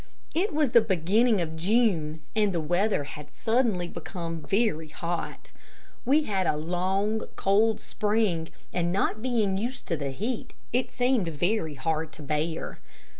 It 0.33 0.51
was 0.51 0.71
the 0.71 0.81
beginning 0.81 1.41
of 1.41 1.55
June 1.55 2.23
and 2.35 2.51
the 2.53 2.59
weather 2.59 3.03
had 3.03 3.31
suddenly 3.31 3.87
become 3.87 4.41
very 4.41 4.87
hot. 4.87 5.51
We 6.05 6.23
had 6.23 6.47
a 6.47 6.57
long, 6.57 7.27
cold 7.35 7.79
spring, 7.79 8.49
and 8.73 8.91
not 8.91 9.21
being 9.21 9.57
used 9.59 9.87
to 9.89 9.95
the 9.97 10.09
heat, 10.09 10.53
it 10.73 10.91
seemed 10.91 11.27
very 11.27 11.75
hard 11.75 12.11
to 12.13 12.23
bear. 12.23 12.79